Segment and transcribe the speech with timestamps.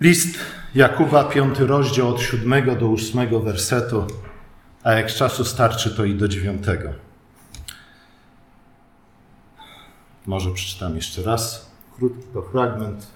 [0.00, 0.38] List
[0.74, 4.06] Jakuba, piąty rozdział od siódmego do ósmego wersetu,
[4.82, 6.88] a jak czasu starczy, to i do dziewiątego.
[10.26, 13.06] Może przeczytam jeszcze raz krótki to fragment.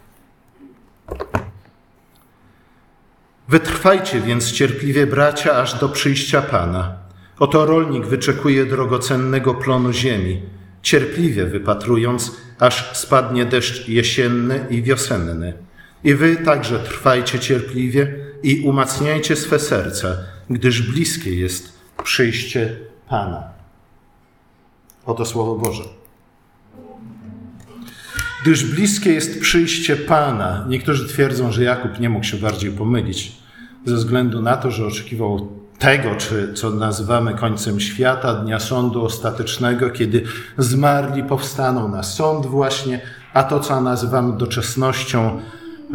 [3.48, 6.96] Wytrwajcie więc cierpliwie, bracia, aż do przyjścia Pana.
[7.38, 10.42] Oto rolnik wyczekuje drogocennego plonu ziemi,
[10.82, 15.54] cierpliwie wypatrując, aż spadnie deszcz jesienny i wiosenny.
[16.04, 20.16] I wy także trwajcie cierpliwie i umacniajcie swe serca,
[20.50, 21.72] gdyż bliskie jest
[22.04, 22.76] przyjście
[23.08, 23.42] Pana.
[25.06, 25.84] Oto Słowo Boże.
[28.42, 30.64] Gdyż bliskie jest przyjście Pana.
[30.68, 33.32] Niektórzy twierdzą, że Jakub nie mógł się bardziej pomylić,
[33.84, 39.90] ze względu na to, że oczekiwał tego, czy co nazywamy końcem świata, dnia sądu ostatecznego,
[39.90, 40.22] kiedy
[40.58, 43.00] zmarli powstaną na sąd właśnie,
[43.34, 45.40] a to, co nazywamy doczesnością,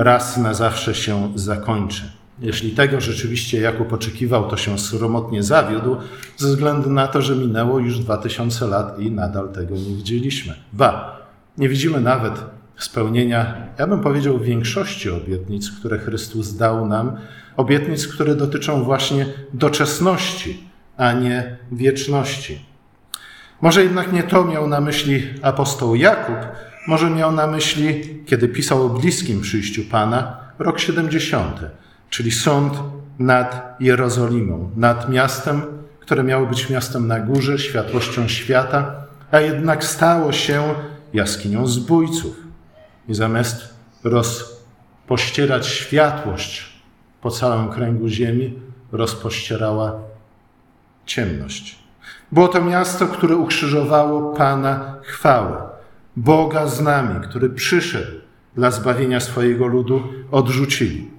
[0.04, 2.12] raz na zawsze się zakończy.
[2.42, 5.98] Jeśli tego rzeczywiście Jakub oczekiwał, to się sromotnie zawiódł,
[6.38, 10.54] ze względu na to, że minęło już dwa tysiące lat i nadal tego nie widzieliśmy.
[10.74, 11.20] Ba,
[11.58, 12.34] nie widzimy nawet
[12.78, 17.18] spełnienia, ja bym powiedział, większości obietnic, które Chrystus dał nam,
[17.58, 20.64] obietnic, które dotyczą właśnie doczesności,
[20.98, 22.66] a nie wieczności.
[23.62, 26.36] Może jednak nie to miał na myśli apostoł Jakub,
[26.90, 31.60] może miał na myśli, kiedy pisał o bliskim przyjściu Pana, rok 70,
[32.10, 32.74] czyli sąd
[33.20, 35.62] nad Jerozolimą, nad miastem,
[36.00, 38.96] które miało być miastem na górze, światłością świata,
[39.32, 40.76] a jednak stało się
[41.14, 42.36] jaskinią zbójców.
[43.08, 46.82] I zamiast rozpościerać światłość
[47.22, 48.60] po całym kręgu ziemi,
[48.92, 50.00] rozpościerała
[51.06, 51.80] ciemność.
[52.32, 55.79] Było to miasto, które ukrzyżowało Pana chwałę.
[56.16, 58.12] Boga z nami, który przyszedł
[58.56, 61.12] dla zbawienia swojego ludu, odrzucili.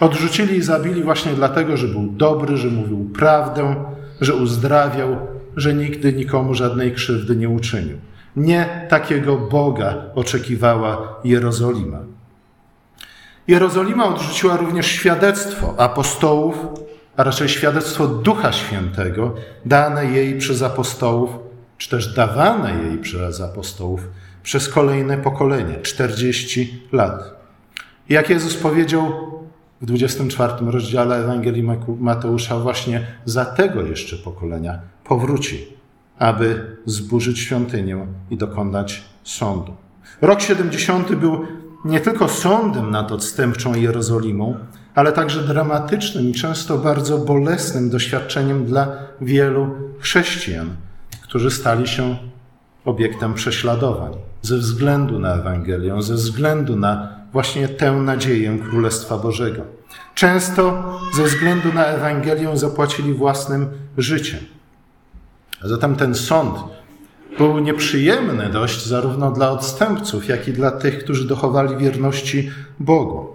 [0.00, 3.74] Odrzucili i zabili właśnie dlatego, że był dobry, że mówił prawdę,
[4.20, 5.16] że uzdrawiał,
[5.56, 7.98] że nigdy nikomu żadnej krzywdy nie uczynił.
[8.36, 11.98] Nie takiego Boga oczekiwała Jerozolima.
[13.48, 16.56] Jerozolima odrzuciła również świadectwo apostołów,
[17.16, 19.34] a raczej świadectwo Ducha Świętego,
[19.64, 21.30] dane jej przez apostołów,
[21.78, 24.08] czy też dawane jej przez apostołów
[24.44, 27.34] przez kolejne pokolenie 40 lat.
[28.08, 29.12] Jak Jezus powiedział
[29.80, 31.68] w 24 rozdziale Ewangelii
[32.00, 35.66] Mateusza, właśnie za tego jeszcze pokolenia powróci,
[36.18, 39.76] aby zburzyć świątynię i dokonać sądu.
[40.20, 41.46] Rok 70 był
[41.84, 44.56] nie tylko sądem nad odstępczą Jerozolimą,
[44.94, 50.76] ale także dramatycznym i często bardzo bolesnym doświadczeniem dla wielu chrześcijan,
[51.22, 52.16] którzy stali się
[52.84, 54.12] obiektem prześladowań
[54.44, 59.62] ze względu na Ewangelię, ze względu na właśnie tę nadzieję Królestwa Bożego.
[60.14, 60.84] Często
[61.14, 63.66] ze względu na Ewangelię zapłacili własnym
[63.98, 64.40] życiem.
[65.64, 66.58] A zatem ten sąd
[67.38, 72.50] był nieprzyjemny dość zarówno dla odstępców, jak i dla tych, którzy dochowali wierności
[72.80, 73.26] Bogu.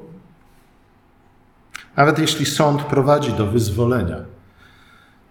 [1.97, 4.17] Nawet jeśli sąd prowadzi do wyzwolenia,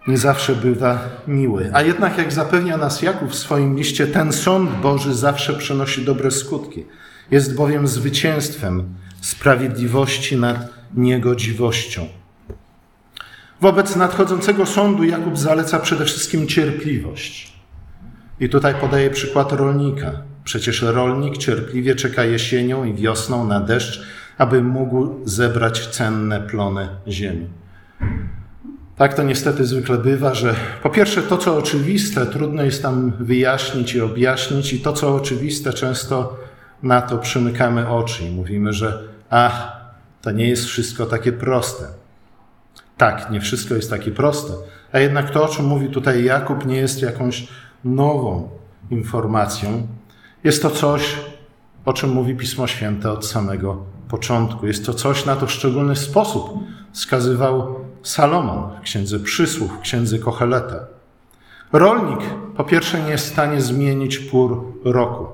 [0.07, 1.69] nie zawsze bywa miły.
[1.73, 6.31] A jednak, jak zapewnia nas Jakub w swoim liście, ten sąd Boży zawsze przynosi dobre
[6.31, 6.85] skutki.
[7.31, 12.07] Jest bowiem zwycięstwem sprawiedliwości nad niegodziwością.
[13.61, 17.53] Wobec nadchodzącego sądu Jakub zaleca przede wszystkim cierpliwość.
[18.39, 20.11] I tutaj podaje przykład rolnika.
[20.43, 24.03] Przecież rolnik cierpliwie czeka jesienią i wiosną na deszcz,
[24.37, 27.47] aby mógł zebrać cenne plony ziemi.
[28.99, 33.93] Tak to niestety zwykle bywa, że po pierwsze to, co oczywiste, trudno jest tam wyjaśnić
[33.93, 36.37] i objaśnić, i to, co oczywiste, często
[36.83, 39.71] na to przymykamy oczy i mówimy, że ach,
[40.21, 41.85] to nie jest wszystko takie proste.
[42.97, 44.53] Tak, nie wszystko jest takie proste,
[44.91, 47.47] a jednak to, o czym mówi tutaj Jakub, nie jest jakąś
[47.83, 48.49] nową
[48.91, 49.87] informacją.
[50.43, 51.15] Jest to coś,
[51.85, 54.67] o czym mówi Pismo Święte od samego początku.
[54.67, 56.53] Jest to coś, na to w szczególny sposób
[56.91, 60.79] wskazywał Salomon w Księdze Przysłów, w Księdze Kocheleta.
[61.73, 62.19] Rolnik
[62.57, 65.25] po pierwsze nie jest w stanie zmienić pór roku,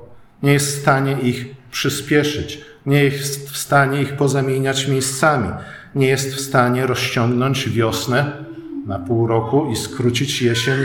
[0.44, 5.50] nie jest w stanie ich przyspieszyć, nie jest w stanie ich pozamieniać miejscami,
[5.96, 8.46] nie jest w stanie rozciągnąć wiosnę
[8.86, 10.78] na pół roku i skrócić jesień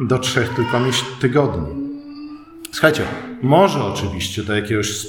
[0.00, 0.80] do trzech tylko
[1.20, 1.74] tygodni.
[2.72, 3.02] Słuchajcie,
[3.42, 5.06] może oczywiście do jakiegoś,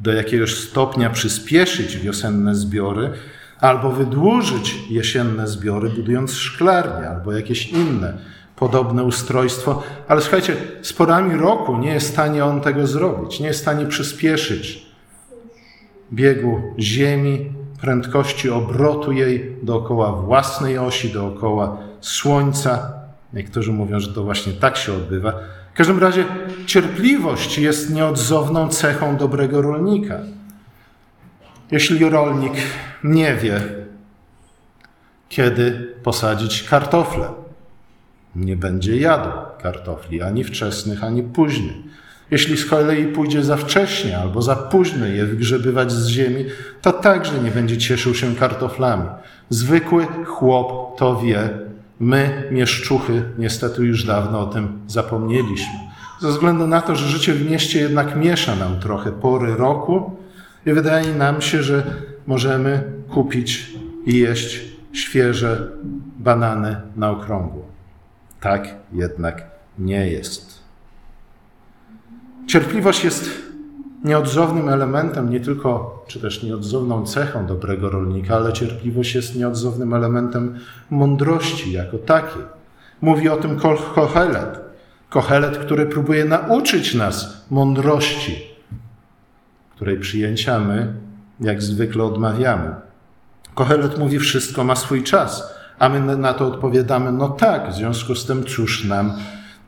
[0.00, 3.12] do jakiegoś stopnia przyspieszyć wiosenne zbiory,
[3.64, 8.18] albo wydłużyć jesienne zbiory, budując szklarnię albo jakieś inne
[8.56, 9.82] podobne ustrojstwo.
[10.08, 13.62] Ale słuchajcie, z porami roku nie jest w stanie on tego zrobić, nie jest w
[13.62, 14.86] stanie przyspieszyć
[16.12, 22.92] biegu ziemi prędkości obrotu jej dookoła własnej osi, dookoła Słońca.
[23.32, 25.32] Niektórzy mówią, że to właśnie tak się odbywa.
[25.74, 26.24] W każdym razie
[26.66, 30.18] cierpliwość jest nieodzowną cechą dobrego rolnika.
[31.70, 32.52] Jeśli rolnik
[33.04, 33.60] nie wie,
[35.28, 37.28] kiedy posadzić kartofle,
[38.36, 39.30] nie będzie jadł
[39.62, 41.76] kartofli ani wczesnych, ani późnych.
[42.30, 46.44] Jeśli z kolei pójdzie za wcześnie albo za późno je wygrzebywać z ziemi,
[46.82, 49.08] to także nie będzie cieszył się kartoflami.
[49.50, 51.48] Zwykły chłop to wie.
[52.00, 55.74] My, mieszczuchy, niestety już dawno o tym zapomnieliśmy.
[56.20, 60.16] Ze względu na to, że życie w mieście jednak miesza nam trochę pory roku
[60.66, 61.82] i wydaje nam się, że
[62.26, 63.70] możemy kupić
[64.06, 64.60] i jeść
[64.92, 65.68] świeże
[66.18, 67.64] banany na okrągło.
[68.40, 69.44] Tak jednak
[69.78, 70.58] nie jest.
[72.46, 73.30] Cierpliwość jest
[74.04, 80.58] nieodzownym elementem, nie tylko, czy też nieodzowną cechą dobrego rolnika, ale cierpliwość jest nieodzownym elementem
[80.90, 82.42] mądrości jako takiej.
[83.00, 83.58] Mówi o tym
[83.94, 84.60] Kohelet.
[85.10, 88.53] Kohelet, który próbuje nauczyć nas mądrości,
[89.74, 90.92] której przyjęcia my,
[91.40, 92.74] jak zwykle, odmawiamy.
[93.54, 98.14] Kohelet mówi, wszystko ma swój czas, a my na to odpowiadamy, no tak, w związku
[98.14, 99.12] z tym cóż nam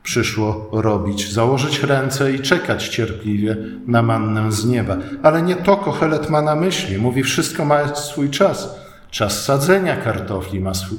[0.03, 3.57] przyszło robić, założyć ręce i czekać cierpliwie
[3.87, 4.97] na mannę z nieba.
[5.23, 6.97] Ale nie to Kohelet ma na myśli.
[6.97, 8.75] Mówi, wszystko ma swój czas.
[9.11, 10.97] Czas sadzenia kartofli ma swój,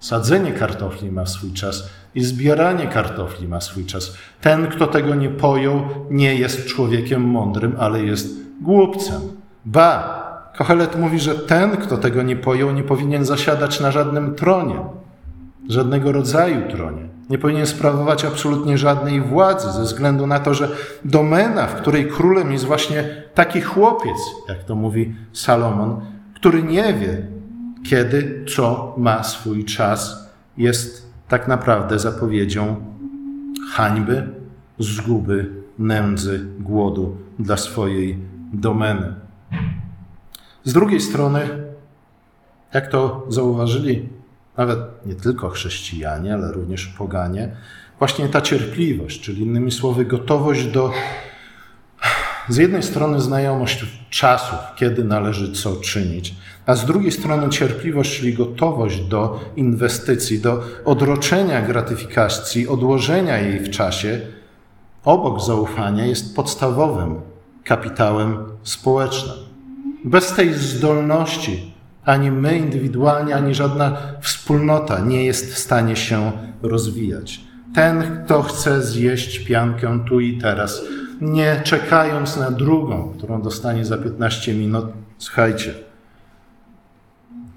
[0.00, 4.16] sadzenie kartofli ma swój czas i zbieranie kartofli ma swój czas.
[4.40, 5.80] Ten, kto tego nie pojął,
[6.10, 8.28] nie jest człowiekiem mądrym, ale jest
[8.60, 9.20] głupcem.
[9.64, 10.18] Ba,
[10.58, 14.80] Kohelet mówi, że ten, kto tego nie pojął, nie powinien zasiadać na żadnym tronie,
[15.68, 17.08] żadnego rodzaju tronie.
[17.30, 20.68] Nie powinien sprawować absolutnie żadnej władzy, ze względu na to, że
[21.04, 24.16] domena, w której królem jest właśnie taki chłopiec,
[24.48, 26.00] jak to mówi Salomon,
[26.34, 27.26] który nie wie,
[27.88, 32.76] kiedy co ma swój czas, jest tak naprawdę zapowiedzią
[33.72, 34.28] hańby,
[34.78, 38.18] zguby, nędzy, głodu dla swojej
[38.52, 39.14] domeny.
[40.64, 41.40] Z drugiej strony,
[42.74, 44.08] jak to zauważyli
[44.56, 47.56] nawet nie tylko chrześcijanie, ale również poganie,
[47.98, 50.92] właśnie ta cierpliwość, czyli innymi słowy gotowość do
[52.48, 56.34] z jednej strony znajomość czasów, kiedy należy co czynić,
[56.66, 63.70] a z drugiej strony cierpliwość, czyli gotowość do inwestycji, do odroczenia gratyfikacji, odłożenia jej w
[63.70, 64.20] czasie,
[65.04, 67.20] obok zaufania jest podstawowym
[67.64, 69.36] kapitałem społecznym.
[70.04, 71.72] Bez tej zdolności
[72.04, 77.40] ani my indywidualnie, ani żadna wspólnota nie jest w stanie się rozwijać.
[77.74, 80.82] Ten, kto chce zjeść piankę tu i teraz,
[81.20, 84.86] nie czekając na drugą, którą dostanie za 15 minut,
[85.18, 85.74] słuchajcie,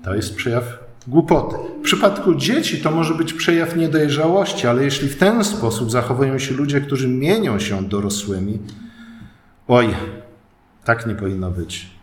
[0.03, 1.55] to jest przejaw głupoty.
[1.79, 6.53] W przypadku dzieci to może być przejaw niedojrzałości, ale jeśli w ten sposób zachowują się
[6.53, 8.59] ludzie, którzy mienią się dorosłymi,
[9.67, 9.95] oj,
[10.83, 12.00] tak nie powinno być.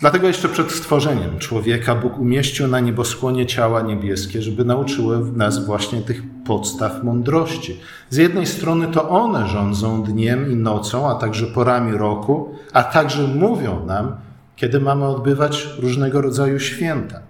[0.00, 6.00] Dlatego jeszcze przed stworzeniem człowieka Bóg umieścił na nieboskłonie ciała niebieskie, żeby nauczyły nas właśnie
[6.00, 7.80] tych podstaw mądrości.
[8.10, 13.22] Z jednej strony to one rządzą dniem i nocą, a także porami roku, a także
[13.22, 14.16] mówią nam,
[14.56, 17.20] kiedy mamy odbywać różnego rodzaju święta.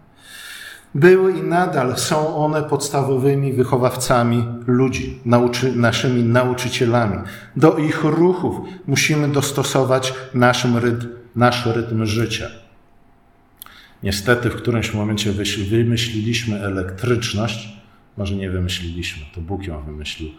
[0.95, 7.19] Były i nadal są one podstawowymi wychowawcami ludzi, nauczy, naszymi nauczycielami.
[7.57, 8.57] Do ich ruchów
[8.87, 12.51] musimy dostosować nasz rytm nasz rytm życia.
[14.03, 15.33] Niestety w którymś momencie
[15.71, 17.69] wymyśliliśmy elektryczność,
[18.17, 20.31] może nie wymyśliliśmy, to Bóg ją wymyślił,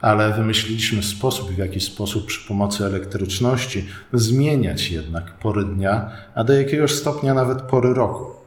[0.00, 6.52] ale wymyśliliśmy sposób, w jaki sposób przy pomocy elektryczności zmieniać jednak pory dnia, a do
[6.52, 8.38] jakiegoś stopnia nawet pory roku.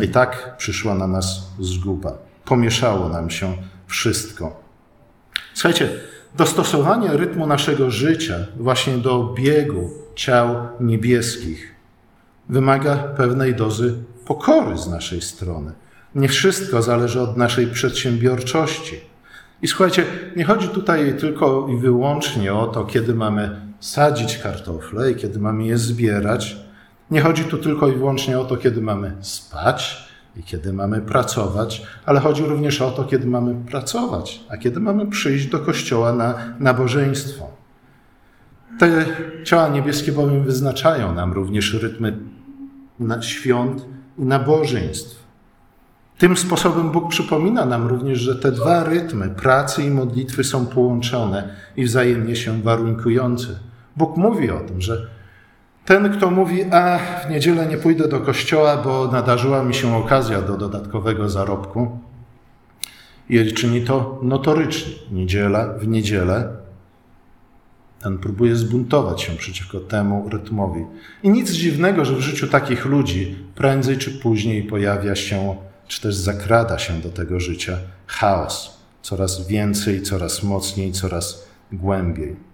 [0.00, 2.12] I tak przyszła na nas zguba.
[2.44, 4.60] Pomieszało nam się wszystko.
[5.54, 5.90] Słuchajcie,
[6.36, 11.74] dostosowanie rytmu naszego życia właśnie do biegu ciał niebieskich
[12.48, 13.94] wymaga pewnej dozy
[14.26, 15.72] pokory z naszej strony.
[16.14, 19.00] Nie wszystko zależy od naszej przedsiębiorczości.
[19.62, 20.04] I słuchajcie,
[20.36, 25.66] nie chodzi tutaj tylko i wyłącznie o to, kiedy mamy sadzić kartofle i kiedy mamy
[25.66, 26.56] je zbierać.
[27.10, 30.05] Nie chodzi tu tylko i wyłącznie o to, kiedy mamy spać,
[30.36, 35.06] i kiedy mamy pracować, ale chodzi również o to, kiedy mamy pracować, a kiedy mamy
[35.06, 37.48] przyjść do kościoła na nabożeństwo.
[38.78, 39.06] Te
[39.44, 42.18] ciała niebieskie bowiem wyznaczają nam również rytmy
[43.20, 43.86] świąt
[44.18, 45.26] i nabożeństw.
[46.18, 51.54] Tym sposobem Bóg przypomina nam również, że te dwa rytmy, pracy i modlitwy, są połączone
[51.76, 53.48] i wzajemnie się warunkujące.
[53.96, 55.06] Bóg mówi o tym, że
[55.86, 60.42] Ten, kto mówi, a w niedzielę nie pójdę do kościoła, bo nadarzyła mi się okazja
[60.42, 61.98] do dodatkowego zarobku,
[63.28, 66.48] i czyni to notorycznie, niedziela w niedzielę,
[68.02, 70.84] ten próbuje zbuntować się przeciwko temu rytmowi.
[71.22, 75.56] I nic dziwnego, że w życiu takich ludzi prędzej czy później pojawia się,
[75.88, 78.80] czy też zakrada się do tego życia chaos.
[79.02, 82.45] Coraz więcej, coraz mocniej, coraz głębiej.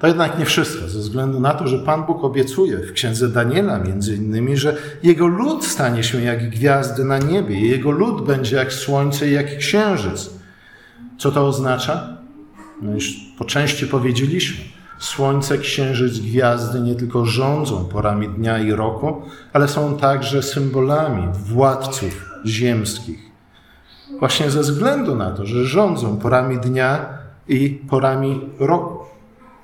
[0.00, 3.78] To jednak nie wszystko, ze względu na to, że Pan Bóg obiecuje w księdze Daniela
[3.78, 8.72] między innymi, że jego lud stanie się jak gwiazdy na niebie, jego lud będzie jak
[8.72, 10.30] słońce i jak księżyc.
[11.18, 12.16] Co to oznacza?
[12.82, 14.64] No już po części powiedzieliśmy.
[14.98, 22.30] Słońce, księżyc, gwiazdy nie tylko rządzą porami dnia i roku, ale są także symbolami władców
[22.46, 23.18] ziemskich.
[24.18, 27.06] Właśnie ze względu na to, że rządzą porami dnia
[27.48, 29.09] i porami roku.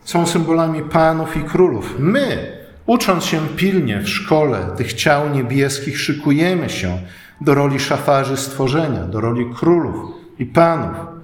[0.06, 1.94] Są symbolami panów i królów.
[1.98, 6.98] My, ucząc się pilnie w szkole tych ciał niebieskich, szykujemy się
[7.40, 11.16] do roli szafarzy stworzenia, do roli królów i panów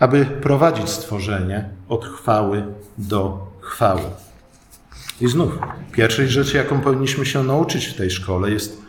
[0.00, 2.64] aby prowadzić stworzenie od chwały
[2.98, 4.02] do chwały.
[5.20, 5.58] I znów,
[5.92, 8.82] pierwszej rzeczy, jaką powinniśmy się nauczyć w tej szkole, jest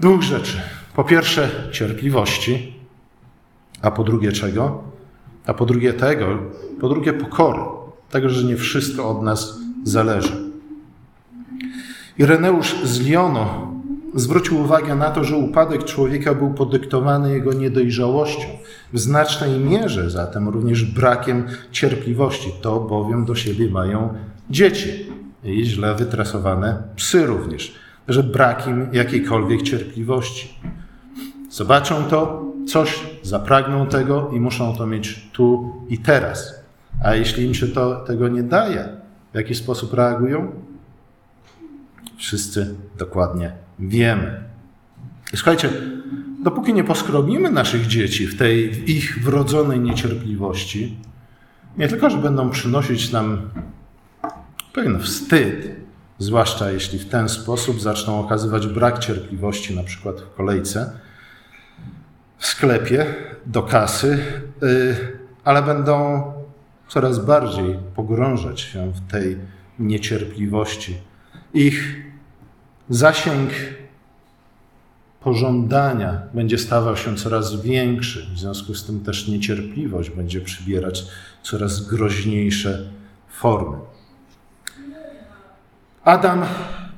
[0.00, 0.60] dwóch rzeczy.
[0.94, 2.74] Po pierwsze, cierpliwości,
[3.82, 4.82] a po drugie czego?
[5.46, 6.26] A po drugie tego,
[6.80, 7.60] po drugie pokory,
[8.12, 10.52] tego, że nie wszystko od nas zależy.
[12.18, 13.72] Ireneusz z Lyono
[14.14, 18.46] zwrócił uwagę na to, że upadek człowieka był podyktowany jego niedojrzałością,
[18.92, 22.52] w znacznej mierze zatem również brakiem cierpliwości.
[22.62, 24.14] To bowiem do siebie mają
[24.50, 25.06] dzieci
[25.44, 27.74] i źle wytresowane psy również,
[28.08, 30.58] że brak im jakiejkolwiek cierpliwości.
[31.50, 36.61] Zobaczą to, coś, zapragną tego i muszą to mieć tu i teraz.
[37.04, 38.88] A jeśli im się to, tego nie daje,
[39.32, 40.52] w jaki sposób reagują?
[42.16, 44.40] Wszyscy dokładnie wiemy.
[45.34, 45.68] Słuchajcie,
[46.42, 50.96] dopóki nie poskrobimy naszych dzieci w tej w ich wrodzonej niecierpliwości,
[51.78, 53.50] nie tylko, że będą przynosić nam
[54.72, 55.76] pewien wstyd,
[56.18, 60.92] zwłaszcza jeśli w ten sposób zaczną okazywać brak cierpliwości, na przykład w kolejce,
[62.38, 63.06] w sklepie,
[63.46, 64.18] do kasy,
[64.62, 64.96] y,
[65.44, 66.22] ale będą
[66.92, 69.38] coraz bardziej pogrążać się w tej
[69.78, 70.96] niecierpliwości.
[71.54, 72.02] Ich
[72.88, 73.50] zasięg
[75.20, 81.04] pożądania będzie stawał się coraz większy, w związku z tym też niecierpliwość będzie przybierać
[81.42, 82.88] coraz groźniejsze
[83.28, 83.76] formy.
[86.04, 86.44] Adam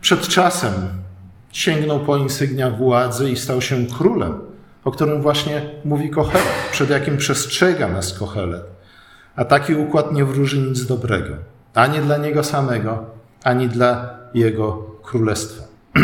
[0.01, 0.73] przed czasem
[1.53, 4.41] sięgnął po insygnia władzy i stał się królem,
[4.85, 8.74] o którym właśnie mówi Kohelet, przed jakim przestrzega nas Kohelet.
[9.37, 11.35] A taki układ nie wróży nic dobrego,
[11.75, 13.05] ani dla niego samego,
[13.45, 14.73] ani dla jego
[15.03, 15.65] królestwa.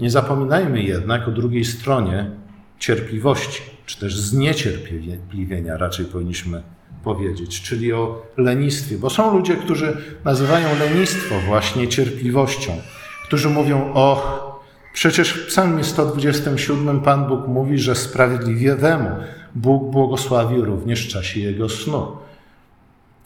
[0.00, 2.30] Nie zapominajmy jednak o drugiej stronie
[2.78, 6.62] cierpliwości, czy też zniecierpliwienia raczej powinniśmy
[7.04, 12.72] powiedzieć, czyli o lenistwie, bo są ludzie, którzy nazywają lenistwo właśnie cierpliwością,
[13.24, 14.42] którzy mówią: Och,
[14.92, 19.10] przecież w Psalmie 127 Pan Bóg mówi, że sprawiedliwiemu
[19.54, 22.21] Bóg błogosławi również w czasie jego snu.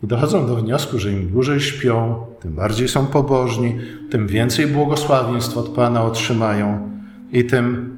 [0.03, 3.79] I dochodzą do wniosku, że im dłużej śpią, tym bardziej są pobożni,
[4.11, 6.91] tym więcej błogosławieństw od Pana otrzymają
[7.33, 7.97] i tym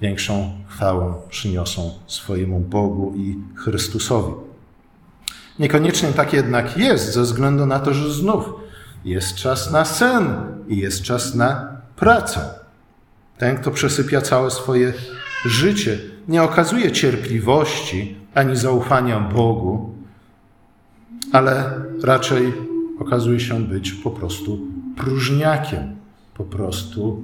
[0.00, 4.32] większą chwałę przyniosą swojemu Bogu i Chrystusowi.
[5.58, 8.44] Niekoniecznie tak jednak jest, ze względu na to, że znów
[9.04, 10.26] jest czas na sen
[10.68, 12.40] i jest czas na pracę.
[13.38, 14.92] Ten, kto przesypia całe swoje
[15.44, 19.94] życie, nie okazuje cierpliwości ani zaufania Bogu,
[21.32, 22.52] ale raczej
[22.98, 24.60] okazuje się być po prostu
[24.96, 25.96] próżniakiem.
[26.34, 27.22] Po prostu,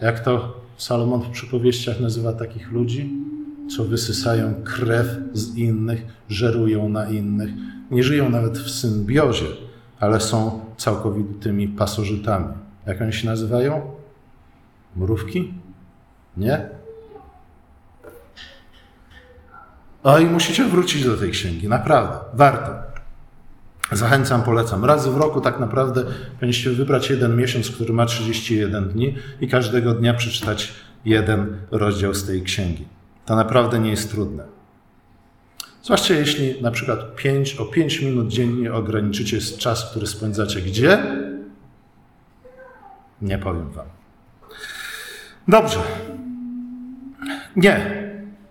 [0.00, 3.10] jak to Salomon w przypowieściach nazywa takich ludzi,
[3.76, 7.50] co wysysają krew z innych, żerują na innych,
[7.90, 9.46] nie żyją nawet w symbiozie,
[10.00, 12.54] ale są całkowitymi pasożytami.
[12.86, 13.80] Jak oni się nazywają?
[14.96, 15.54] Mrówki?
[16.36, 16.68] Nie?
[20.04, 22.90] Oj, musicie wrócić do tej księgi, naprawdę, warto.
[23.92, 24.84] Zachęcam, polecam.
[24.84, 26.04] Raz w roku tak naprawdę
[26.34, 30.72] powinniście wybrać jeden miesiąc, który ma 31 dni i każdego dnia przeczytać
[31.04, 32.84] jeden rozdział z tej księgi.
[33.26, 34.44] To naprawdę nie jest trudne.
[35.82, 40.98] Zwłaszcza jeśli na przykład 5, o 5 minut dziennie ograniczycie czas, który spędzacie gdzie?
[43.22, 43.86] Nie powiem wam.
[45.48, 45.78] Dobrze.
[47.56, 48.00] Nie.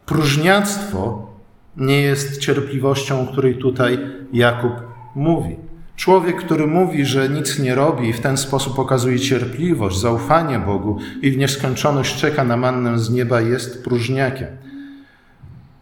[0.05, 1.28] Próżniactwo
[1.77, 3.99] nie jest cierpliwością, o której tutaj
[4.33, 4.73] Jakub
[5.15, 5.55] mówi.
[5.95, 10.97] Człowiek, który mówi, że nic nie robi i w ten sposób okazuje cierpliwość, zaufanie Bogu
[11.21, 14.47] i w nieskończoność czeka na mannę z nieba, jest próżniakiem.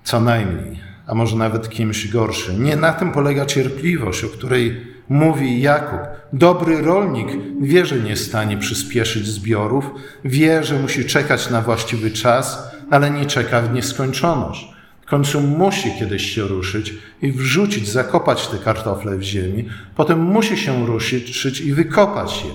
[0.04, 2.64] Co najmniej, a może nawet kimś gorszym.
[2.64, 6.00] Nie na tym polega cierpliwość, o której mówi Jakub.
[6.34, 7.28] Dobry rolnik
[7.62, 9.92] wie, że nie stanie przyspieszyć zbiorów,
[10.26, 14.77] wie, że musi czekać na właściwy czas, ale nie czeka w nieskończoność.
[15.08, 20.58] W końcu musi kiedyś się ruszyć i wrzucić, zakopać te kartofle w ziemi, potem musi
[20.58, 22.52] się ruszyć i wykopać je.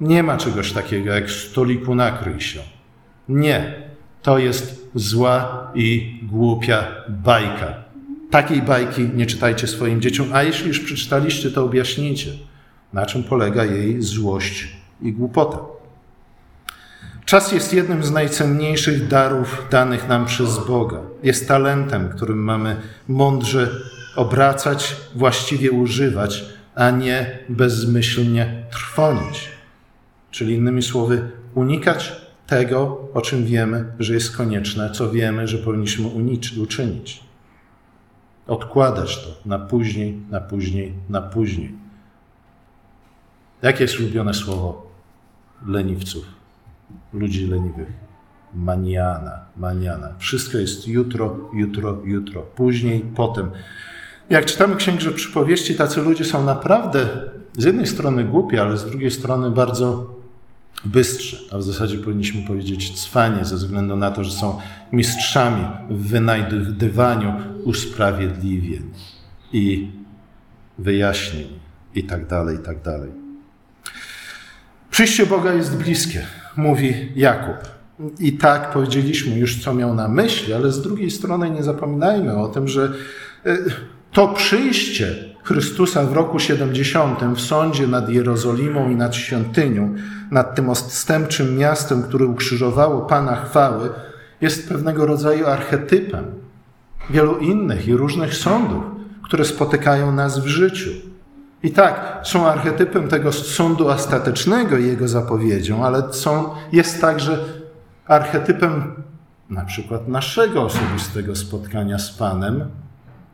[0.00, 2.60] Nie ma czegoś takiego jak stoliku nakryj się.
[3.28, 3.74] Nie,
[4.22, 7.74] to jest zła i głupia bajka.
[8.30, 12.30] Takiej bajki nie czytajcie swoim dzieciom, a jeśli już przeczytaliście, to objaśnijcie,
[12.92, 14.68] na czym polega jej złość
[15.02, 15.79] i głupota.
[17.30, 21.00] Czas jest jednym z najcenniejszych darów danych nam przez Boga.
[21.22, 22.76] Jest talentem, którym mamy
[23.08, 23.70] mądrze
[24.16, 26.44] obracać, właściwie używać,
[26.74, 29.48] a nie bezmyślnie trwonić.
[30.30, 32.12] Czyli innymi słowy, unikać
[32.46, 36.06] tego, o czym wiemy, że jest konieczne, co wiemy, że powinniśmy
[36.62, 37.24] uczynić.
[38.46, 41.72] Odkładać to na później, na później, na później.
[43.62, 44.90] Jakie jest ulubione słowo
[45.66, 46.39] leniwców?
[47.12, 47.88] Ludzi leniwych.
[48.54, 50.08] Maniana, maniana.
[50.18, 53.50] Wszystko jest jutro, jutro, jutro, później, potem.
[54.30, 57.08] Jak czytamy Księgę Przypowieści, tacy ludzie są naprawdę
[57.58, 60.14] z jednej strony głupi, ale z drugiej strony bardzo
[60.84, 64.58] bystrzy, a w zasadzie powinniśmy powiedzieć cwanie, ze względu na to, że są
[64.92, 68.90] mistrzami w wynajdywaniu usprawiedliwień
[69.52, 69.90] i
[70.78, 71.46] wyjaśnień
[71.94, 73.10] i tak dalej, i tak dalej.
[74.90, 76.26] Przyjście Boga jest bliskie
[76.56, 77.56] mówi Jakub.
[78.18, 82.48] I tak powiedzieliśmy już, co miał na myśli, ale z drugiej strony nie zapominajmy o
[82.48, 82.92] tym, że
[83.46, 83.56] e,
[84.12, 89.94] to przyjście Chrystusa w roku 70 w sądzie nad Jerozolimą i nad świątynią,
[90.30, 93.90] nad tym odstępczym miastem, które ukrzyżowało Pana chwały,
[94.40, 96.24] jest pewnego rodzaju archetypem
[97.10, 98.82] wielu innych i różnych sądów,
[99.22, 100.90] które spotykają nas w życiu.
[101.62, 107.38] I tak, są archetypem tego sądu ostatecznego i jego zapowiedzią, ale są, jest także
[108.06, 109.02] archetypem
[109.50, 112.64] na przykład naszego osobistego spotkania z Panem,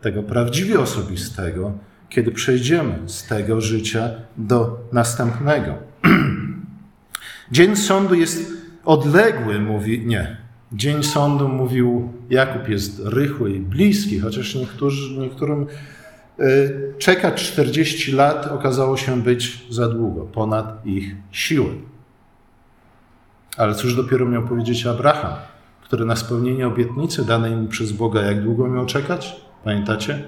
[0.00, 1.72] tego prawdziwie osobistego,
[2.08, 5.74] kiedy przejdziemy z tego życia do następnego.
[7.52, 8.52] Dzień sądu jest
[8.84, 10.36] odległy, mówi, nie.
[10.72, 15.66] Dzień sądu, mówił Jakub, jest rychły i bliski, chociaż niektórzy, niektórym
[16.99, 21.75] czekać 40 lat okazało się być za długo, ponad ich siły.
[23.57, 25.33] Ale cóż dopiero miał powiedzieć Abraham,
[25.83, 29.40] który na spełnienie obietnicy danej mu przez Boga, jak długo miał czekać?
[29.64, 30.25] Pamiętacie?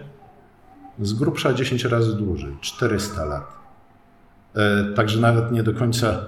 [1.00, 3.52] Z grubsza 10 razy dłużej, 400 lat.
[4.90, 6.24] Y, także nawet nie do końca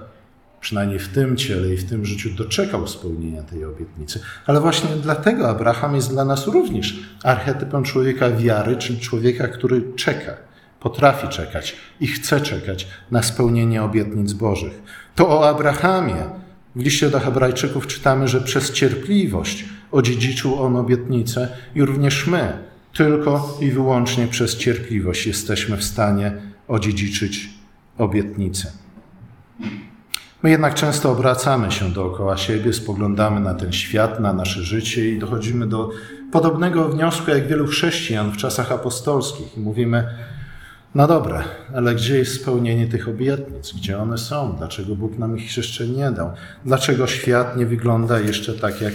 [0.61, 4.19] przynajmniej w tym ciele i w tym życiu doczekał spełnienia tej obietnicy.
[4.45, 10.33] Ale właśnie dlatego Abraham jest dla nas również archetypem człowieka wiary, czyli człowieka, który czeka,
[10.79, 14.81] potrafi czekać i chce czekać na spełnienie obietnic Bożych.
[15.15, 16.25] To o Abrahamie
[16.75, 22.57] w liście do Hebrajczyków czytamy, że przez cierpliwość odziedziczył on obietnicę i również my,
[22.93, 26.31] tylko i wyłącznie przez cierpliwość jesteśmy w stanie
[26.67, 27.49] odziedziczyć
[27.97, 28.71] obietnicę.
[30.43, 35.19] My jednak często obracamy się dookoła siebie, spoglądamy na ten świat, na nasze życie i
[35.19, 35.89] dochodzimy do
[36.31, 40.07] podobnego wniosku jak wielu chrześcijan w czasach apostolskich i mówimy:
[40.95, 41.43] No dobra,
[41.75, 43.73] ale gdzie jest spełnienie tych obietnic?
[43.73, 44.55] Gdzie one są?
[44.57, 46.31] Dlaczego Bóg nam ich jeszcze nie dał?
[46.65, 48.93] Dlaczego świat nie wygląda jeszcze tak, jak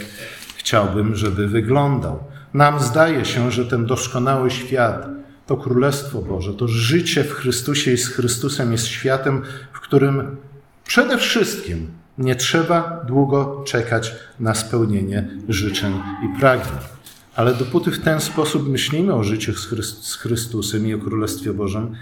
[0.57, 2.19] chciałbym, żeby wyglądał?
[2.55, 5.09] Nam zdaje się, że ten doskonały świat,
[5.47, 10.37] to Królestwo Boże, to życie w Chrystusie i z Chrystusem jest światem, w którym
[10.87, 16.79] Przede wszystkim nie trzeba długo czekać na spełnienie życzeń i pragnień.
[17.37, 19.53] Ale dopóty w ten sposób myślimy o życiu
[20.03, 21.97] z Chrystusem i o Królestwie Bożym,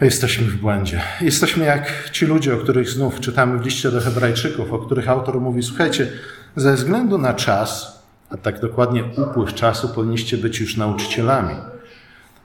[0.00, 1.00] jesteśmy w błędzie.
[1.20, 5.40] Jesteśmy jak ci ludzie, o których znów czytamy w liście do Hebrajczyków, o których autor
[5.40, 6.12] mówi: Słuchajcie,
[6.56, 11.54] ze względu na czas, a tak dokładnie upływ czasu, powinniście być już nauczycielami.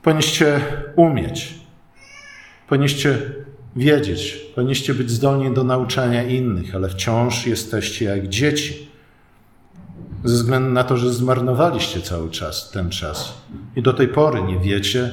[0.03, 0.59] Powinniście
[0.95, 1.59] umieć,
[2.67, 3.17] powinniście
[3.75, 8.89] wiedzieć, powinniście być zdolni do nauczania innych, ale wciąż jesteście jak dzieci.
[10.23, 13.33] Ze względu na to, że zmarnowaliście cały czas ten czas
[13.75, 15.11] i do tej pory nie wiecie,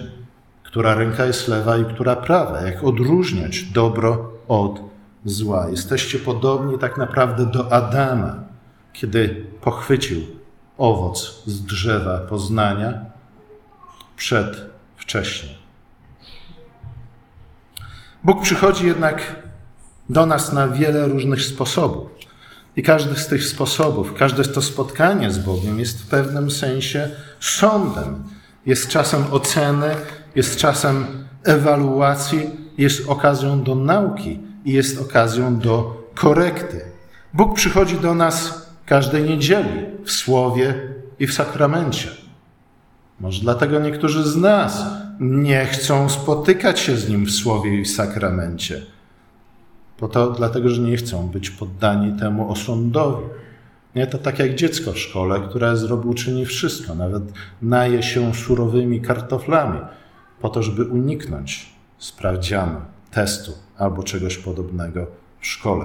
[0.63, 4.81] która ręka jest lewa i która prawa, jak odróżniać dobro od
[5.25, 5.69] zła.
[5.71, 8.45] Jesteście podobni tak naprawdę do Adama,
[8.93, 10.21] kiedy pochwycił
[10.79, 13.05] owoc z drzewa poznania
[14.17, 15.62] przed wcześniej.
[18.25, 19.37] Bóg przychodzi jednak
[20.11, 22.11] do nas na wiele różnych sposobów.
[22.77, 28.25] I każdy z tych sposobów, każde to spotkanie z Bogiem jest w pewnym sensie sądem.
[28.67, 29.97] Jest czasem oceny,
[30.35, 31.07] jest czasem
[31.45, 36.81] ewaluacji, jest okazją do nauki i jest okazją do korekty.
[37.35, 40.75] Bóg przychodzi do nas każdej niedzieli w słowie
[41.19, 42.22] i w sakramencie.
[43.23, 44.85] Może dlatego niektórzy z nas
[45.21, 48.83] nie chcą spotykać się z Nim w słowie i w sakramencie.
[50.01, 53.25] Bo to dlatego, że nie chcą być poddani temu osądowi.
[53.95, 57.23] Nie, to tak jak dziecko w szkole, które zrobi, uczyni wszystko, nawet
[57.63, 59.81] naje się surowymi kartoflami,
[60.41, 62.81] po to, żeby uniknąć sprawdzianu,
[63.11, 65.07] testu albo czegoś podobnego
[65.41, 65.85] w szkole.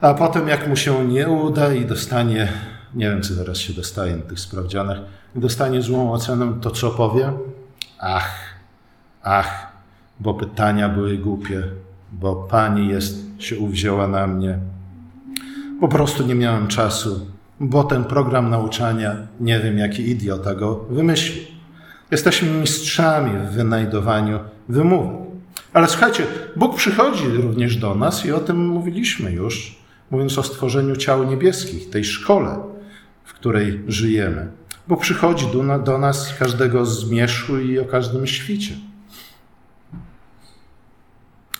[0.00, 2.52] A potem, jak mu się nie uda i dostanie,
[2.94, 4.98] nie wiem, co teraz się dostaje na tych sprawdzianach,
[5.34, 7.32] dostanie złą ocenę, to co powie?
[7.98, 8.38] Ach,
[9.22, 9.72] ach,
[10.20, 11.62] bo pytania były głupie,
[12.12, 14.58] bo pani jest, się uwzięła na mnie.
[15.80, 17.26] Po prostu nie miałem czasu,
[17.60, 21.44] bo ten program nauczania, nie wiem jaki idiota go wymyślił.
[22.10, 25.22] Jesteśmy mistrzami w wynajdowaniu wymówek.
[25.72, 26.26] Ale słuchajcie,
[26.56, 29.78] Bóg przychodzi również do nas i o tym mówiliśmy już,
[30.10, 32.58] mówiąc o stworzeniu ciał niebieskich, tej szkole,
[33.32, 34.48] w której żyjemy.
[34.88, 38.74] Bóg przychodzi do, do nas każdego zmierzchu i o każdym świcie.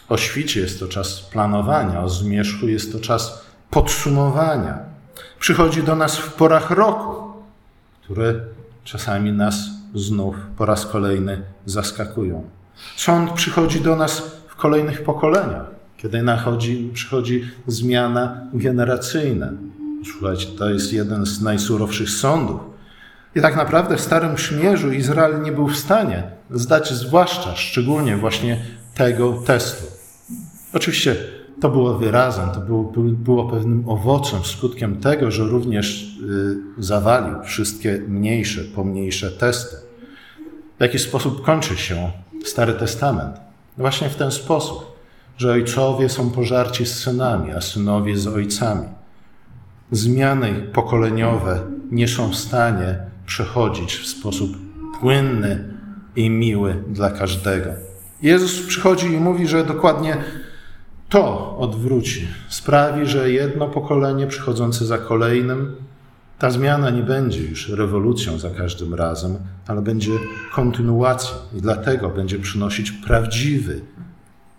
[0.08, 4.78] O świcie jest to czas planowania, o zmierzchu jest to czas podsumowania.
[5.38, 7.32] Przychodzi do nas w porach roku,
[8.02, 8.34] które
[8.84, 9.56] czasami nas
[9.94, 12.44] znów po raz kolejny zaskakują.
[12.96, 19.48] Sąd przychodzi do nas w kolejnych pokoleniach, kiedy nachodzi, przychodzi zmiana generacyjna.
[20.12, 22.60] Słuchajcie, to jest jeden z najsurowszych sądów.
[23.36, 28.64] I tak naprawdę w Starym Przymierzu Izrael nie był w stanie zdać zwłaszcza, szczególnie właśnie
[28.94, 29.86] tego testu.
[30.72, 31.16] Oczywiście
[31.60, 36.16] to było wyrazem, to było, było pewnym owocem, skutkiem tego, że również
[36.78, 39.76] y, zawalił wszystkie mniejsze, pomniejsze testy.
[40.78, 42.10] W jaki sposób kończy się
[42.44, 43.36] Stary Testament?
[43.78, 44.96] Właśnie w ten sposób,
[45.38, 48.88] że ojcowie są pożarci z synami, a synowie z ojcami.
[49.92, 54.56] Zmiany pokoleniowe nie są w stanie przechodzić w sposób
[55.00, 55.74] płynny
[56.16, 57.70] i miły dla każdego.
[58.22, 60.16] Jezus przychodzi i mówi, że dokładnie
[61.08, 65.76] to odwróci, sprawi, że jedno pokolenie przychodzące za kolejnym,
[66.38, 70.12] ta zmiana nie będzie już rewolucją za każdym razem, ale będzie
[70.54, 73.80] kontynuacją i dlatego będzie przynosić prawdziwy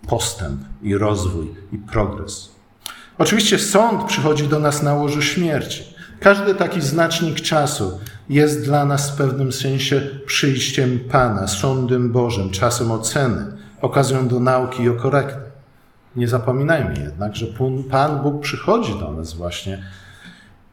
[0.07, 2.52] postęp i rozwój i progres.
[3.17, 5.93] Oczywiście sąd przychodzi do nas na łożu śmierci.
[6.19, 7.99] Każdy taki znacznik czasu
[8.29, 13.45] jest dla nas w pewnym sensie przyjściem Pana, sądem Bożym, czasem oceny,
[13.81, 15.51] okazją do nauki i o korekty.
[16.15, 17.45] Nie zapominajmy jednak, że
[17.89, 19.83] Pan Bóg przychodzi do nas właśnie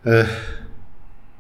[0.07, 0.27] e,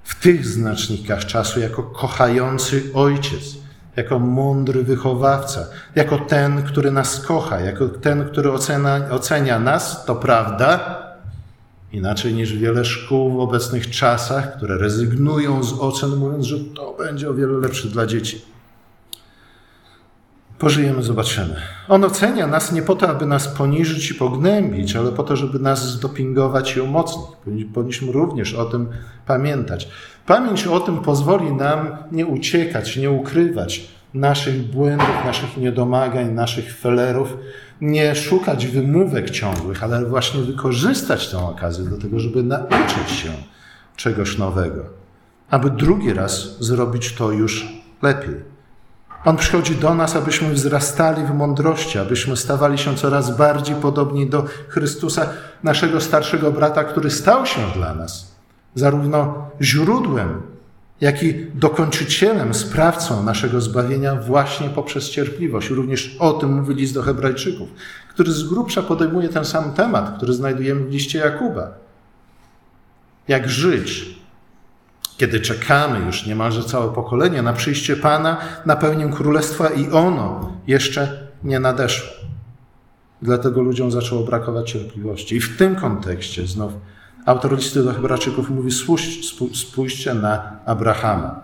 [0.05, 3.60] w tych znacznikach czasu jako kochający ojciec,
[3.97, 8.53] jako mądry wychowawca, jako ten, który nas kocha, jako ten, który
[9.11, 10.99] ocenia, nas, to prawda,
[11.93, 17.31] inaczej niż wiele szkół w obecnych czasach, które rezygnują z ocen, mówiąc, że to będzie
[17.31, 18.43] o wiele lepsze dla dzieci.
[20.61, 21.57] Pożyjemy, zobaczymy.
[21.89, 25.59] On ocenia nas nie po to, aby nas poniżyć i pognębić, ale po to, żeby
[25.59, 27.65] nas zdopingować i umocnić.
[27.75, 28.89] Powinniśmy również o tym
[29.27, 29.89] pamiętać.
[30.27, 37.37] Pamięć o tym pozwoli nam nie uciekać, nie ukrywać naszych błędów, naszych niedomagań, naszych felerów,
[37.81, 43.29] nie szukać wymówek ciągłych, ale właśnie wykorzystać tę okazję do tego, żeby nauczyć się
[43.97, 44.83] czegoś nowego,
[45.51, 47.69] aby drugi raz zrobić to już
[48.03, 48.50] lepiej.
[49.25, 54.45] On przychodzi do nas, abyśmy wzrastali w mądrości, abyśmy stawali się coraz bardziej podobni do
[54.69, 55.27] Chrystusa,
[55.63, 58.31] naszego starszego brata, który stał się dla nas
[58.75, 60.43] zarówno źródłem,
[61.01, 65.71] jak i dokończycielem, sprawcą naszego zbawienia właśnie poprzez cierpliwość.
[65.71, 67.69] Również o tym mówi list do Hebrajczyków,
[68.09, 71.71] który z grubsza podejmuje ten sam temat, który znajdujemy w liście Jakuba.
[73.29, 74.20] Jak żyć
[75.21, 81.29] kiedy czekamy już niemalże całe pokolenie na przyjście Pana, na pełnię królestwa i ono jeszcze
[81.45, 82.09] nie nadeszło.
[83.23, 85.37] Dlatego ludziom zaczęło brakować cierpliwości.
[85.37, 86.73] I w tym kontekście znów
[87.27, 88.71] autor listy do Hebrajczyków mówi:
[89.55, 91.41] spójrzcie na Abrahama.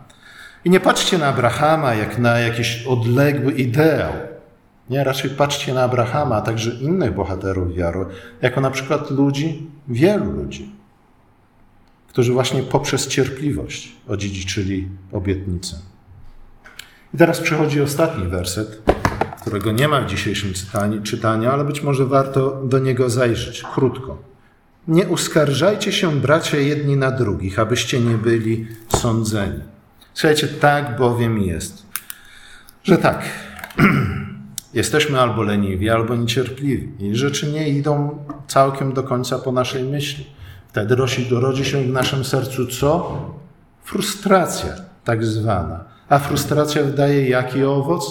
[0.65, 4.13] I nie patrzcie na Abrahama jak na jakiś odległy ideał.
[4.91, 8.07] Nie, raczej patrzcie na Abrahama, a także innych bohaterów wiary,
[8.43, 10.76] jako na przykład ludzi, wielu ludzi,
[12.17, 15.77] którzy właśnie poprzez cierpliwość odziedziczyli obietnicę.
[17.15, 18.83] I teraz przychodzi ostatni werset
[19.41, 24.23] którego nie ma w dzisiejszym czytaniu, czytaniu, ale być może warto do niego zajrzeć krótko.
[24.89, 29.61] Nie uskarżajcie się, bracia, jedni na drugich, abyście nie byli sądzeni.
[30.15, 31.87] Słuchajcie, tak bowiem jest,
[32.85, 33.23] że tak,
[34.75, 40.36] jesteśmy albo leniwi, albo niecierpliwi i rzeczy nie idą całkiem do końca po naszej myśli.
[40.77, 40.97] Wtedy
[41.31, 43.21] rodzi, się w naszym sercu co?
[43.85, 44.73] Frustracja,
[45.05, 45.85] tak zwana.
[46.09, 48.05] A frustracja wydaje jaki owoc?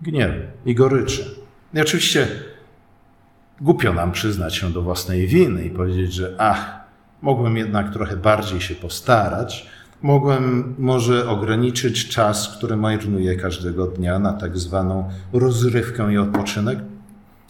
[0.00, 0.32] Gniew
[0.66, 1.24] i goryczy.
[1.74, 2.28] I oczywiście
[3.60, 6.80] głupio nam przyznać się do własnej winy i powiedzieć, że ach,
[7.22, 9.66] mogłem jednak trochę bardziej się postarać,
[10.02, 16.78] mogłem może ograniczyć czas, który marnuję każdego dnia na tak zwaną rozrywkę i odpoczynek.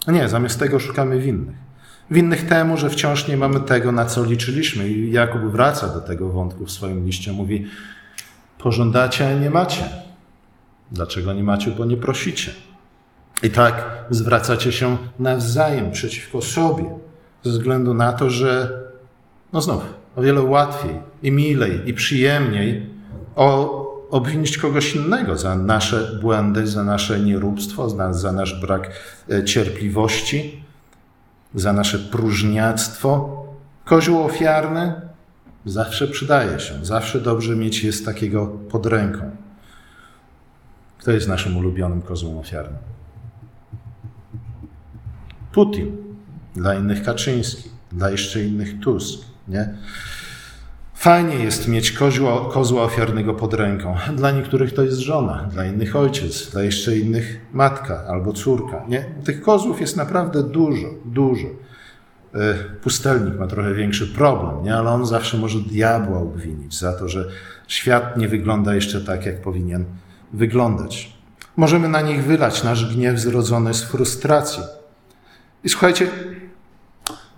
[0.07, 1.68] Nie, zamiast tego szukamy winnych
[2.11, 4.89] winnych temu, że wciąż nie mamy tego, na co liczyliśmy.
[4.89, 7.33] I Jakub wraca do tego wątku w swoim liście.
[7.33, 7.65] Mówi,
[8.57, 9.89] pożądacie, a nie macie.
[10.91, 11.71] Dlaczego nie macie?
[11.71, 12.51] Bo nie prosicie.
[13.43, 16.85] I tak zwracacie się nawzajem przeciwko sobie,
[17.43, 18.79] ze względu na to, że,
[19.53, 19.81] no znów,
[20.15, 22.89] o wiele łatwiej i milej i przyjemniej
[23.35, 28.91] o, obwinić kogoś innego za nasze błędy, za nasze nieróbstwo, za, za nasz brak
[29.29, 30.63] e, cierpliwości,
[31.55, 33.43] za nasze próżniactwo.
[33.85, 35.01] Kozioł ofiarny
[35.65, 39.31] zawsze przydaje się, zawsze dobrze mieć jest takiego pod ręką.
[40.97, 42.77] Kto jest naszym ulubionym kozłem ofiarnym?
[45.51, 45.97] Putin,
[46.55, 49.19] dla innych Kaczyński, dla jeszcze innych Tusk.
[49.47, 49.75] Nie?
[50.99, 53.95] Fajnie jest mieć kozła, kozła ofiarnego pod ręką.
[54.15, 58.85] Dla niektórych to jest żona, dla innych ojciec, dla jeszcze innych matka albo córka.
[58.87, 59.05] Nie?
[59.23, 61.47] Tych kozłów jest naprawdę dużo, dużo.
[62.35, 64.75] E, pustelnik ma trochę większy problem, nie?
[64.75, 67.25] ale on zawsze może diabła obwinić za to, że
[67.67, 69.85] świat nie wygląda jeszcze tak, jak powinien
[70.33, 71.13] wyglądać.
[71.57, 74.63] Możemy na nich wylać nasz gniew zrodzony z frustracji.
[75.63, 76.07] I słuchajcie,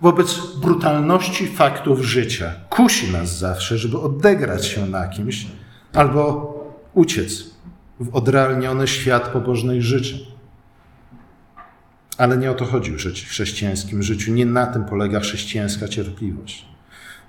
[0.02, 2.54] wobec brutalności faktów życia.
[2.70, 5.46] Kusi nas zawsze, żeby odegrać się na kimś
[5.92, 6.54] albo
[6.94, 7.44] uciec
[8.00, 10.18] w odrealniony świat pobożnych życzeń.
[12.18, 14.32] Ale nie o to chodzi w chrześcijańskim życiu.
[14.32, 16.71] Nie na tym polega chrześcijańska cierpliwość.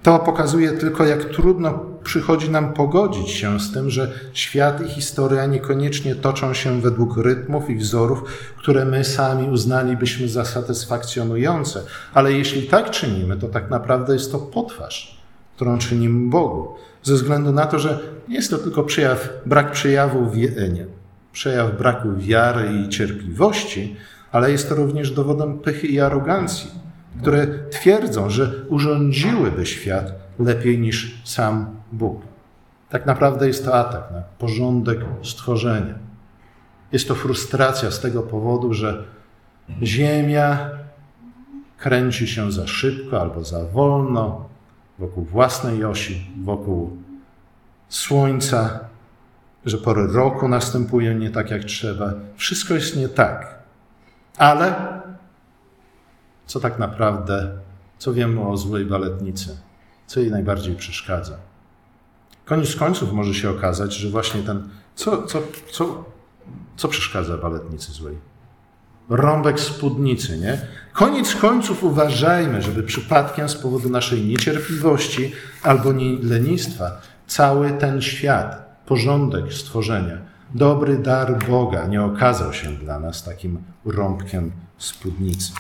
[0.04, 5.46] To pokazuje tylko, jak trudno przychodzi nam pogodzić się z tym, że świat i historia
[5.46, 8.24] niekoniecznie toczą się według rytmów i wzorów,
[8.58, 11.84] które my sami uznalibyśmy za satysfakcjonujące.
[12.14, 15.18] Ale jeśli tak czynimy, to tak naprawdę jest to potwarz,
[15.56, 16.76] którą czynimy Bogu.
[17.04, 20.86] Ze względu na to, że jest to tylko przejaw, brak przejawu, e, nie,
[21.34, 23.96] przejaw braku wiary i cierpliwości,
[24.32, 26.83] ale jest to również dowodem pychy i arogancji
[27.22, 32.22] które twierdzą, że urządziłyby świat lepiej niż sam Bóg.
[32.90, 35.94] Tak naprawdę jest to atak na porządek stworzenia.
[36.92, 39.04] Jest to frustracja z tego powodu, że
[39.84, 40.70] Ziemia
[41.78, 44.50] kręci się za szybko albo za wolno
[45.00, 46.98] wokół własnej osi, wokół
[47.90, 48.80] Słońca,
[49.66, 52.14] że pory roku następują nie tak jak trzeba.
[52.36, 53.56] Wszystko jest nie tak.
[54.38, 54.76] Ale
[56.46, 57.58] co tak naprawdę,
[57.98, 59.58] co wiemy o złej baletnicy,
[60.08, 61.38] co jej najbardziej przeszkadza.
[62.46, 66.06] Koniec końców może się okazać, że właśnie ten, co, co, co,
[66.78, 68.18] co przeszkadza baletnicy złej?
[69.10, 70.62] Rąbek spódnicy, nie?
[70.94, 75.32] Koniec końców uważajmy, żeby przypadkiem z powodu naszej niecierpliwości
[75.64, 80.18] albo nie lenistwa cały ten świat, porządek stworzenia,
[80.54, 85.52] dobry dar Boga nie okazał się dla nas takim rąbkiem spódnicy.